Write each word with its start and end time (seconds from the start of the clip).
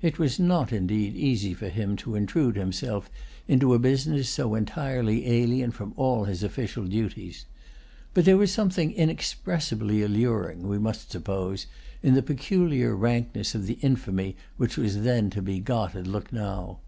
It 0.00 0.18
was 0.18 0.38
not 0.40 0.72
indeed 0.72 1.14
easy 1.14 1.52
for 1.52 1.68
him 1.68 1.94
to 1.96 2.14
intrude 2.14 2.56
himself 2.56 3.10
into 3.46 3.74
a 3.74 3.78
business 3.78 4.26
so 4.30 4.54
entirely 4.54 5.28
alien 5.28 5.70
from 5.70 5.92
all 5.96 6.24
his 6.24 6.42
official 6.42 6.86
duties. 6.86 7.44
But 8.14 8.24
there 8.24 8.38
was 8.38 8.50
something 8.50 8.90
inexpressibly 8.90 10.00
alluring, 10.00 10.66
we 10.66 10.78
must 10.78 11.10
suppose, 11.10 11.66
in 12.02 12.14
the 12.14 12.22
peculiar 12.22 12.96
rankness 12.96 13.54
of 13.54 13.66
the 13.66 13.76
infamy 13.82 14.34
which 14.56 14.78
was 14.78 15.02
then 15.02 15.28
to 15.28 15.42
be 15.42 15.60
got 15.60 15.94
at 15.94 16.06
Lucknow. 16.06 16.78